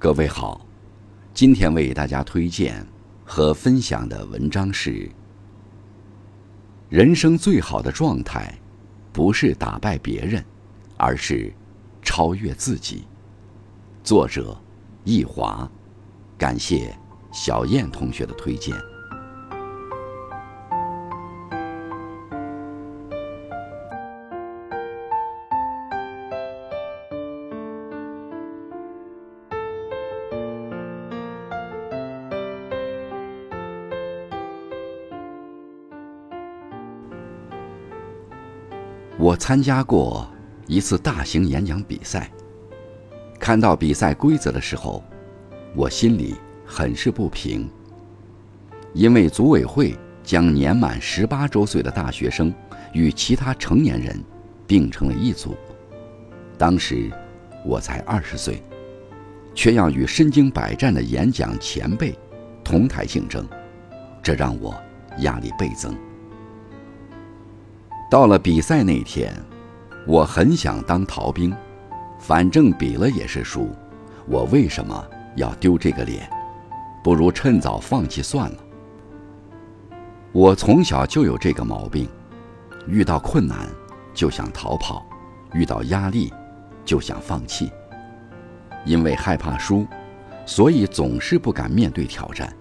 [0.00, 0.66] 各位好，
[1.34, 2.86] 今天为大家推荐
[3.22, 5.10] 和分享的文章是：
[6.88, 8.58] 人生最好的状态，
[9.12, 10.42] 不是打败别人，
[10.96, 11.52] 而是
[12.00, 13.04] 超越自己。
[14.02, 14.58] 作者：
[15.04, 15.70] 易华，
[16.38, 16.96] 感谢
[17.30, 18.74] 小燕同学的推荐。
[39.20, 40.26] 我参加过
[40.66, 42.30] 一次大型演讲比赛。
[43.38, 45.04] 看到比赛规则的时候，
[45.76, 47.68] 我心里很是不平。
[48.94, 49.94] 因为组委会
[50.24, 52.50] 将年满十八周岁的大学生
[52.94, 54.18] 与其他成年人
[54.66, 55.54] 并成了一组，
[56.56, 57.10] 当时
[57.62, 58.62] 我才二十岁，
[59.54, 62.18] 却要与身经百战的演讲前辈
[62.64, 63.46] 同台竞争，
[64.22, 64.74] 这让我
[65.18, 65.94] 压力倍增。
[68.10, 69.32] 到了比赛那天，
[70.04, 71.54] 我很想当逃兵，
[72.18, 73.70] 反正比了也是输，
[74.26, 76.28] 我为什么要丢这个脸？
[77.04, 78.58] 不如趁早放弃算了。
[80.32, 82.08] 我从小就有这个毛病，
[82.88, 83.68] 遇到困难
[84.12, 85.06] 就想逃跑，
[85.52, 86.32] 遇到压力
[86.84, 87.70] 就想放弃。
[88.84, 89.86] 因为害怕输，
[90.44, 92.52] 所以总是不敢面对挑战。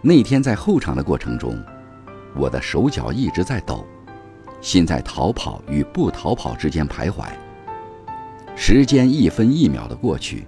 [0.00, 1.56] 那天在候场的过程中。
[2.36, 3.86] 我的手脚一直在抖，
[4.60, 7.24] 心在逃跑与不逃跑之间徘徊。
[8.54, 10.46] 时间一分一秒的过去，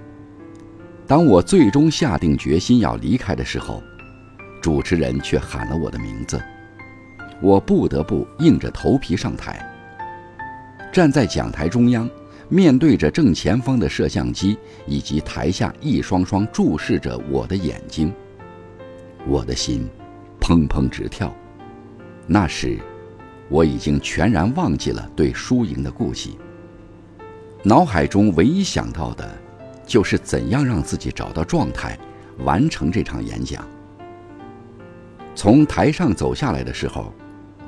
[1.06, 3.82] 当我最终下定决心要离开的时候，
[4.60, 6.40] 主持人却喊了我的名字，
[7.40, 9.64] 我不得不硬着头皮上台。
[10.90, 12.08] 站在讲台中央，
[12.48, 18.12] 面对着正前方的摄像机以及台下一双双注视着我的眼睛，
[19.26, 19.86] 我的心
[20.40, 21.30] 砰砰直跳。
[22.30, 22.78] 那时，
[23.48, 26.38] 我已经全然忘记了对输赢的顾忌。
[27.62, 29.26] 脑海中唯一想到的，
[29.86, 31.98] 就是怎样让自己找到状态，
[32.40, 33.66] 完成这场演讲。
[35.34, 37.14] 从台上走下来的时候，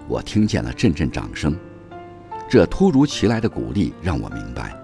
[0.07, 1.57] 我听见了阵阵掌声。
[2.47, 4.77] 这突如其来的鼓励让我明白，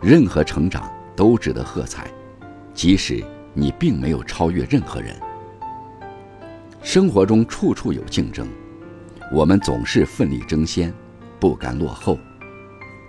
[0.00, 2.08] 任何成长都值得喝彩，
[2.72, 5.16] 即使你并没有超越任何人。
[6.80, 8.46] 生活中处处有竞争。
[9.32, 10.92] 我们总是奋力争先，
[11.38, 12.18] 不甘落后，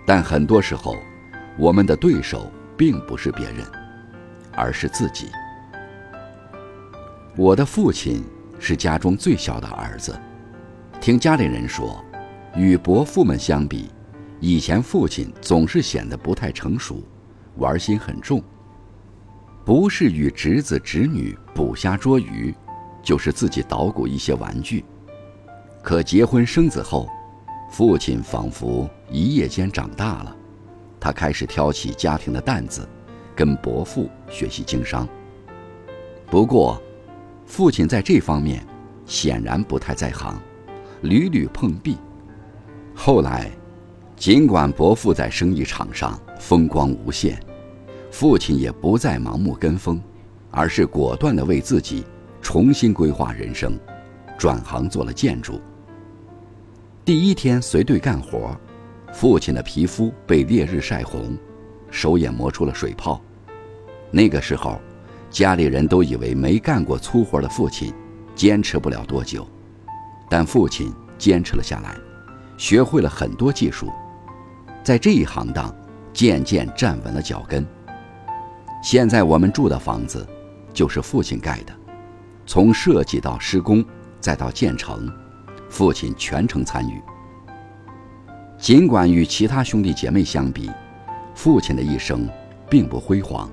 [0.06, 0.96] 但很多时候，
[1.58, 3.66] 我们的对手并不是别人，
[4.52, 5.28] 而是自己。
[7.36, 8.22] 我的父亲
[8.60, 10.16] 是家中最小的儿子，
[11.00, 12.00] 听家里人说，
[12.54, 13.90] 与伯父们相比，
[14.38, 17.02] 以前父亲总是显得不太成熟，
[17.56, 18.40] 玩心很重，
[19.64, 22.54] 不是与侄子侄女捕虾捉鱼，
[23.02, 24.84] 就是自己捣鼓一些玩具。
[25.82, 27.08] 可结婚生子后，
[27.68, 30.36] 父亲仿佛一夜间长大了，
[31.00, 32.88] 他开始挑起家庭的担子，
[33.34, 35.08] 跟伯父学习经商。
[36.30, 36.80] 不过，
[37.44, 38.64] 父亲在这方面
[39.04, 40.40] 显然不太在行，
[41.00, 41.98] 屡屡碰壁。
[42.94, 43.50] 后来，
[44.14, 47.42] 尽管伯父在生意场上风光无限，
[48.10, 50.00] 父亲也不再盲目跟风，
[50.52, 52.04] 而是果断地为自己
[52.40, 53.76] 重新规划人生，
[54.38, 55.60] 转行做了建筑。
[57.04, 58.56] 第一天随队干活，
[59.12, 61.36] 父亲的皮肤被烈日晒红，
[61.90, 63.20] 手也磨出了水泡。
[64.12, 64.80] 那个时候，
[65.28, 67.92] 家里人都以为没干过粗活的父亲
[68.36, 69.44] 坚持不了多久，
[70.30, 71.96] 但父亲坚持了下来，
[72.56, 73.88] 学会了很多技术，
[74.84, 75.74] 在这一行当
[76.12, 77.66] 渐渐站稳了脚跟。
[78.80, 80.24] 现在我们住的房子，
[80.72, 81.72] 就是父亲盖的，
[82.46, 83.84] 从设计到施工，
[84.20, 85.12] 再到建成。
[85.72, 87.00] 父亲全程参与。
[88.58, 90.70] 尽管与其他兄弟姐妹相比，
[91.34, 92.28] 父亲的一生
[92.68, 93.50] 并不辉煌，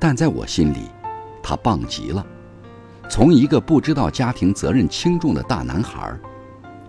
[0.00, 0.88] 但在我心里，
[1.42, 2.26] 他棒极了。
[3.10, 6.18] 从一个不知道家庭责任轻重的大男孩，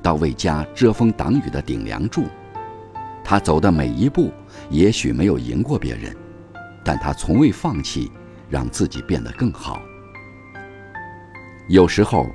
[0.01, 2.23] 到为家遮风挡雨的顶梁柱，
[3.21, 4.31] 他走的每一步
[4.69, 6.15] 也许没有赢过别人，
[6.81, 8.09] 但他从未放弃，
[8.49, 9.81] 让自己变得更好。
[11.67, 12.25] 有时候，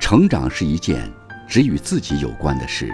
[0.00, 1.08] 成长是一件。
[1.54, 2.92] 只与自己有关的事，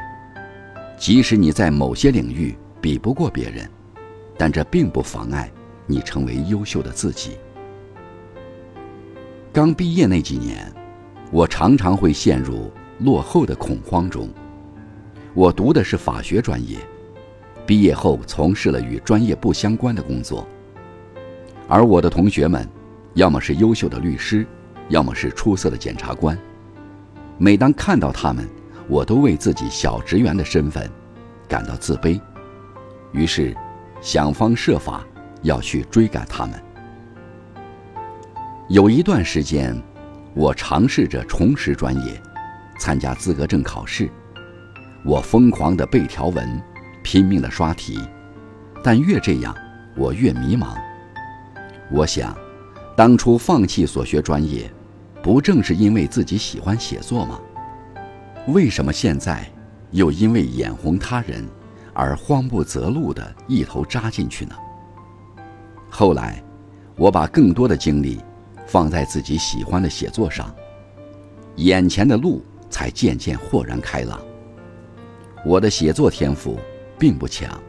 [0.98, 3.66] 即使你在某些领域比不过别人，
[4.36, 5.50] 但这并不妨碍
[5.86, 7.38] 你成为优秀的自己。
[9.50, 10.70] 刚毕业那几年，
[11.32, 14.28] 我常常会陷入落后的恐慌中。
[15.32, 16.76] 我读的是法学专业，
[17.64, 20.46] 毕业后从事了与专业不相关的工作。
[21.66, 22.68] 而我的同学们，
[23.14, 24.46] 要么是优秀的律师，
[24.90, 26.38] 要么是出色的检察官。
[27.42, 28.46] 每当看到他们，
[28.87, 30.87] 我都为自己小职员的身份
[31.48, 32.20] 感到自卑，
[33.12, 33.56] 于是
[34.02, 35.02] 想方设法
[35.40, 36.62] 要去追赶他们。
[38.69, 39.75] 有一段时间，
[40.34, 42.20] 我尝试着重拾专业，
[42.78, 44.10] 参加资格证考试。
[45.02, 46.62] 我疯狂地背条文，
[47.02, 47.98] 拼命地刷题，
[48.84, 49.56] 但越这样，
[49.96, 50.75] 我越迷茫。
[51.90, 52.36] 我想，
[52.94, 54.70] 当初放弃所学专业，
[55.22, 57.40] 不正是因为自己喜欢写作吗？
[58.49, 59.50] 为什么现在
[59.90, 61.46] 又因为眼红他人
[61.93, 64.55] 而慌不择路的一头扎进去呢？
[65.90, 66.43] 后来，
[66.96, 68.20] 我把更多的精力。
[68.67, 70.55] 放在自己喜欢的写作上，
[71.56, 74.20] 眼前的路才渐渐豁然开朗。
[75.44, 76.56] 我的写作天赋
[76.96, 77.61] 并不强，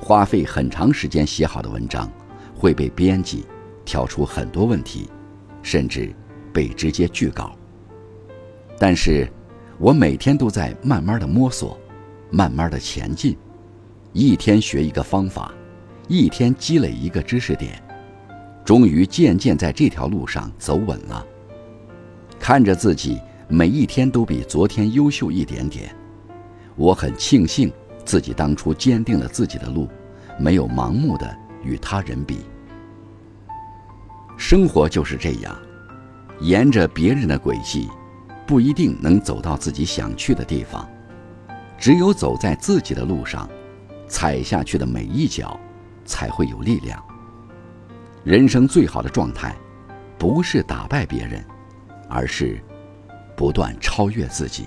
[0.00, 2.10] 花费很长时间写好的文章
[2.56, 3.46] 会被编辑
[3.84, 5.08] 挑出很多问题，
[5.62, 6.12] 甚至
[6.52, 7.56] 被直接拒稿。
[8.78, 9.30] 但是，
[9.78, 11.78] 我每天都在慢慢的摸索，
[12.30, 13.36] 慢慢的前进，
[14.12, 15.52] 一天学一个方法，
[16.08, 17.82] 一天积累一个知识点。
[18.64, 21.26] 终于渐渐在这条路上走稳了。
[22.38, 25.94] 看着自己每一天都比昨天优秀一点点，
[26.76, 27.72] 我很庆幸
[28.04, 29.88] 自己当初坚定了自己的路，
[30.38, 32.38] 没有盲目的与他人比。
[34.36, 35.56] 生活就是这样，
[36.42, 37.88] 沿着别人的轨迹，
[38.44, 40.86] 不一定能走到自己想去的地方。
[41.78, 43.48] 只有走在自己的路上，
[44.08, 45.58] 踩下去的每一脚，
[46.04, 47.00] 才会有力量。
[48.24, 49.54] 人生最好的状态，
[50.18, 51.44] 不是打败别人，
[52.08, 52.60] 而是
[53.36, 54.64] 不断超越自己。